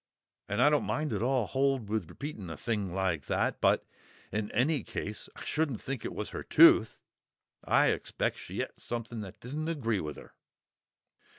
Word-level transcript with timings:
And 0.49 0.63
I 0.63 0.71
don't 0.71 0.89
at 0.89 1.21
all 1.21 1.45
hold 1.45 1.87
with 1.87 2.09
repeating 2.09 2.49
a 2.49 2.57
thing 2.57 2.91
like 2.91 3.25
that. 3.27 3.61
But 3.61 3.85
in 4.31 4.49
any 4.49 4.81
case, 4.81 5.29
I 5.35 5.43
shouldn't 5.45 5.79
think 5.79 6.03
it 6.03 6.15
was 6.15 6.29
her 6.29 6.41
tooth! 6.41 6.97
I 7.63 7.89
expect 7.91 8.39
she 8.39 8.63
et 8.63 8.79
something 8.79 9.21
that 9.21 9.39
didn't 9.41 9.67
agree 9.67 9.99
with 9.99 10.15
her." 10.17 10.33